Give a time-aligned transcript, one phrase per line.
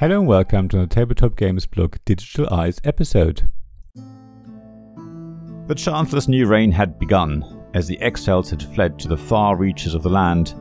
[0.00, 3.50] Hello and welcome to the Tabletop Games blog Digital Eyes episode.
[5.66, 7.44] The Chancellor's new reign had begun,
[7.74, 10.54] as the exiles had fled to the far reaches of the land.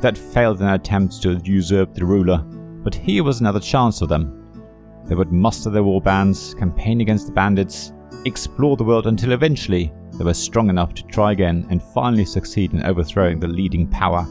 [0.00, 2.44] That failed in their attempts to usurp the ruler,
[2.84, 4.62] but here was another chance for them.
[5.06, 7.94] They would muster their war bands, campaign against the bandits,
[8.26, 12.74] explore the world until eventually they were strong enough to try again and finally succeed
[12.74, 14.26] in overthrowing the leading power.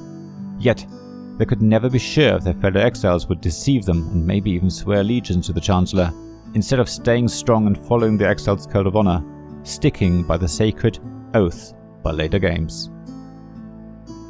[0.59, 0.85] Yet,
[1.41, 4.69] they could never be sure if their fellow exiles would deceive them and maybe even
[4.69, 6.13] swear allegiance to the Chancellor,
[6.53, 9.23] instead of staying strong and following the exiles' code of honor,
[9.63, 10.99] sticking by the sacred
[11.33, 11.73] oath
[12.03, 12.91] by Leder Games.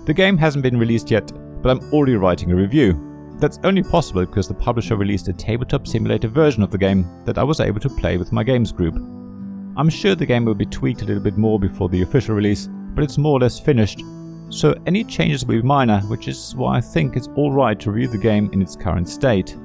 [0.05, 1.29] The game hasn't been released yet,
[1.61, 3.35] but I'm already writing a review.
[3.39, 7.37] That's only possible because the publisher released a tabletop simulator version of the game that
[7.37, 8.95] I was able to play with my games group.
[9.75, 12.70] I'm sure the game will be tweaked a little bit more before the official release,
[12.71, 14.01] but it's more or less finished,
[14.52, 18.10] so any changes will be minor, which is why I think it's alright to review
[18.10, 19.57] the game in its current state.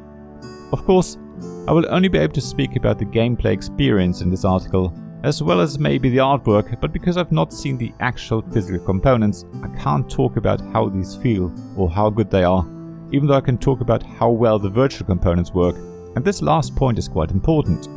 [0.73, 1.19] Of course,
[1.67, 5.43] I will only be able to speak about the gameplay experience in this article, as
[5.43, 9.69] well as maybe the artwork, but because I've not seen the actual physical components, I
[9.77, 12.65] can't talk about how these feel or how good they are,
[13.11, 15.75] even though I can talk about how well the virtual components work,
[16.15, 17.89] and this last point is quite important.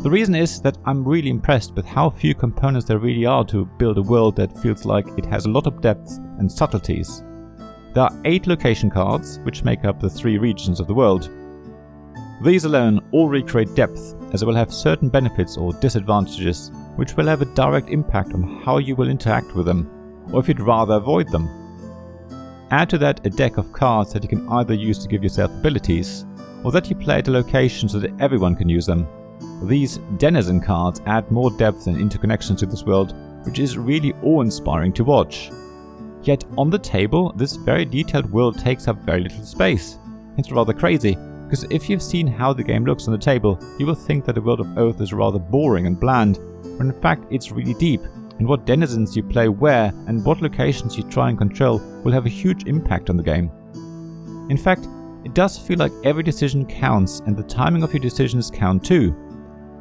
[0.00, 3.66] The reason is that I'm really impressed with how few components there really are to
[3.78, 7.24] build a world that feels like it has a lot of depth and subtleties.
[7.94, 11.28] There are 8 location cards, which make up the 3 regions of the world.
[12.44, 17.26] These alone already create depth, as they will have certain benefits or disadvantages, which will
[17.26, 19.90] have a direct impact on how you will interact with them,
[20.32, 21.48] or if you'd rather avoid them.
[22.70, 25.50] Add to that a deck of cards that you can either use to give yourself
[25.50, 26.24] abilities,
[26.62, 29.08] or that you play at a location so that everyone can use them,
[29.62, 34.92] these denizen cards add more depth and interconnection to this world, which is really awe-inspiring
[34.94, 35.50] to watch.
[36.22, 39.98] Yet on the table, this very detailed world takes up very little space.
[40.36, 43.86] It's rather crazy, because if you've seen how the game looks on the table, you
[43.86, 46.38] will think that the world of Oath is rather boring and bland,
[46.76, 48.02] when in fact it's really deep,
[48.38, 52.26] and what denizens you play where and what locations you try and control will have
[52.26, 53.50] a huge impact on the game.
[54.50, 54.86] In fact,
[55.24, 59.14] it does feel like every decision counts and the timing of your decisions count too.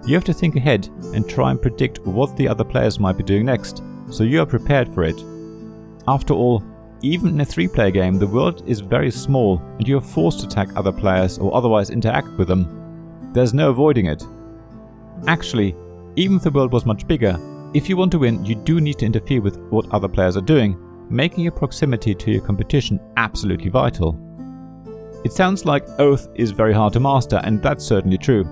[0.06, 3.24] You have to think ahead and try and predict what the other players might be
[3.24, 5.22] doing next, so you are prepared for it.
[6.08, 6.64] After all,
[7.02, 10.40] even in a 3 player game, the world is very small and you are forced
[10.40, 13.32] to attack other players or otherwise interact with them.
[13.34, 14.24] There's no avoiding it.
[15.28, 15.76] Actually,
[16.16, 17.38] even if the world was much bigger,
[17.74, 20.42] if you want to win, you do need to interfere with what other players are
[20.42, 20.78] doing,
[21.10, 24.18] making your proximity to your competition absolutely vital.
[25.24, 28.46] It sounds like Oath is very hard to master, and that's certainly true.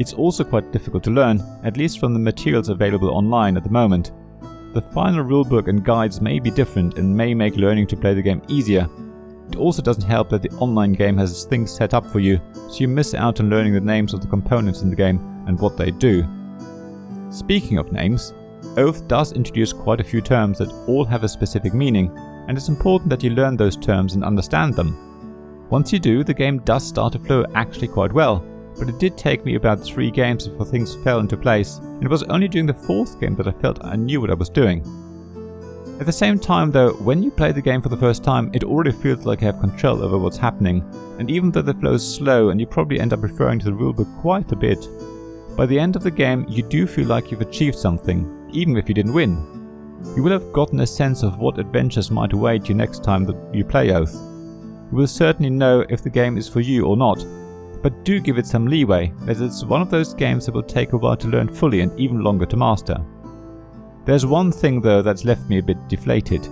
[0.00, 3.68] It's also quite difficult to learn, at least from the materials available online at the
[3.68, 4.12] moment.
[4.72, 8.22] The final rulebook and guides may be different and may make learning to play the
[8.22, 8.88] game easier.
[9.50, 12.78] It also doesn't help that the online game has things set up for you, so
[12.78, 15.76] you miss out on learning the names of the components in the game and what
[15.76, 16.26] they do.
[17.28, 18.32] Speaking of names,
[18.78, 22.10] Oath does introduce quite a few terms that all have a specific meaning,
[22.48, 25.66] and it's important that you learn those terms and understand them.
[25.68, 28.42] Once you do, the game does start to flow actually quite well,
[28.80, 32.08] but it did take me about three games before things fell into place, and it
[32.08, 34.80] was only during the fourth game that I felt I knew what I was doing.
[36.00, 38.64] At the same time though, when you play the game for the first time, it
[38.64, 40.82] already feels like you have control over what's happening,
[41.18, 43.70] and even though the flow is slow and you probably end up referring to the
[43.70, 44.88] rulebook quite a bit,
[45.58, 48.88] by the end of the game you do feel like you've achieved something, even if
[48.88, 49.36] you didn't win.
[50.16, 53.36] You will have gotten a sense of what adventures might await you next time that
[53.54, 54.14] you play Oath.
[54.14, 57.22] You will certainly know if the game is for you or not,
[57.82, 60.92] but do give it some leeway, as it's one of those games that will take
[60.92, 62.96] a while to learn fully and even longer to master.
[64.04, 66.46] There's one thing though that's left me a bit deflated.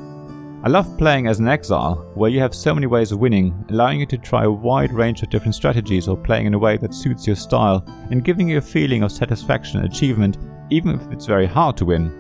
[0.65, 4.00] I love playing as an exile, where you have so many ways of winning, allowing
[4.00, 6.94] you to try a wide range of different strategies or playing in a way that
[6.94, 10.37] suits your style, and giving you a feeling of satisfaction and achievement,
[10.71, 12.11] even if it's very hard to win.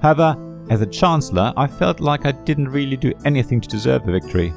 [0.00, 0.36] However,
[0.70, 4.52] as a Chancellor, I felt like I didn't really do anything to deserve the victory.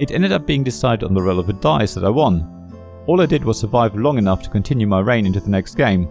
[0.00, 2.72] It ended up being decided on the roll of a dice that I won.
[3.06, 6.08] All I did was survive long enough to continue my reign into the next game.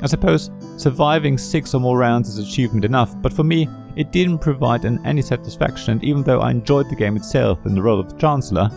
[0.00, 4.38] I suppose surviving six or more rounds is achievement enough, but for me, it didn't
[4.38, 7.98] provide an any satisfaction, and even though I enjoyed the game itself and the role
[7.98, 8.68] of the Chancellor,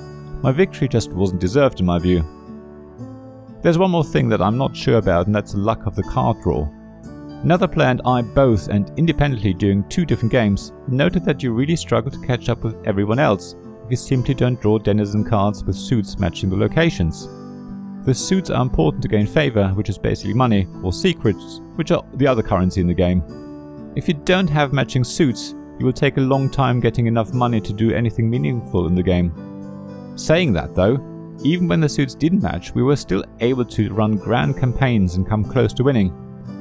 [0.42, 2.26] my victory just wasn't deserved in my view.
[3.62, 6.04] There's one more thing that I'm not sure about, and that's the luck of the
[6.04, 6.68] card draw.
[7.44, 11.76] Another player and I both, and independently during two different games, noted that you really
[11.76, 13.56] struggle to catch up with everyone else,
[13.90, 17.28] you simply don't draw denizen cards with suits matching the locations.
[18.06, 22.06] The suits are important to gain favor, which is basically money, or secrets, which are
[22.16, 23.22] the other currency in the game.
[23.96, 27.60] If you don't have matching suits, you will take a long time getting enough money
[27.62, 29.34] to do anything meaningful in the game.
[30.16, 30.96] Saying that though,
[31.44, 35.28] even when the suits didn't match, we were still able to run grand campaigns and
[35.28, 36.12] come close to winning.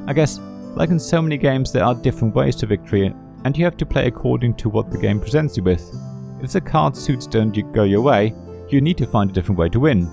[0.07, 0.39] I guess,
[0.75, 3.15] like in so many games, there are different ways to victory,
[3.45, 5.91] and you have to play according to what the game presents you with.
[6.43, 8.35] If the card suits don't go your way,
[8.69, 10.11] you need to find a different way to win.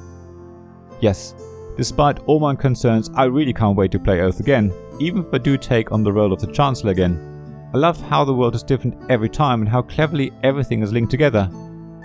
[1.02, 1.36] Yes,
[1.76, 5.38] despite all my concerns, I really can't wait to play Oath again, even if I
[5.38, 7.30] do take on the role of the Chancellor again.
[7.74, 11.12] I love how the world is different every time and how cleverly everything is linked
[11.12, 11.50] together.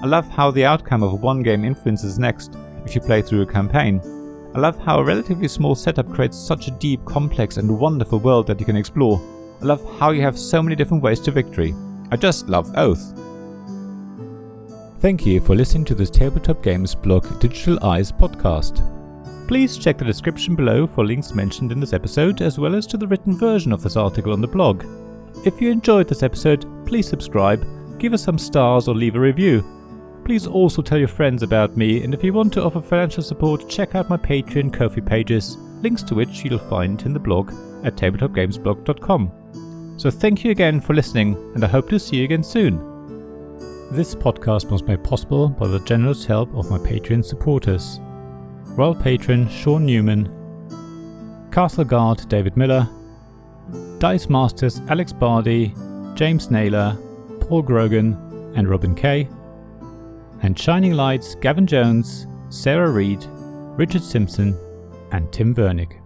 [0.03, 2.57] I love how the outcome of one game influences next
[2.87, 4.01] if you play through a campaign.
[4.55, 8.47] I love how a relatively small setup creates such a deep, complex, and wonderful world
[8.47, 9.21] that you can explore.
[9.61, 11.75] I love how you have so many different ways to victory.
[12.11, 13.13] I just love Oath.
[15.01, 18.83] Thank you for listening to this Tabletop Games blog Digital Eyes podcast.
[19.47, 22.97] Please check the description below for links mentioned in this episode, as well as to
[22.97, 24.85] the written version of this article on the blog.
[25.47, 27.65] If you enjoyed this episode, please subscribe,
[28.01, 29.63] give us some stars, or leave a review.
[30.25, 33.69] Please also tell your friends about me, and if you want to offer financial support,
[33.69, 37.53] check out my Patreon Ko-fi pages, links to which you'll find in the blog
[37.85, 39.95] at tabletopgamesblog.com.
[39.97, 42.88] So thank you again for listening, and I hope to see you again soon.
[43.91, 48.01] This podcast was made possible by the generous help of my Patreon supporters.
[48.77, 50.29] Royal Patron Sean Newman,
[51.51, 52.89] Castle Guard David Miller,
[53.99, 55.75] Dice Masters Alex Bardi,
[56.15, 56.99] James Naylor,
[57.41, 59.29] Paul Grogan, and Robin Kay
[60.43, 63.25] and Shining Lights Gavin Jones, Sarah Reed,
[63.79, 64.57] Richard Simpson,
[65.13, 66.01] and Tim Vernick.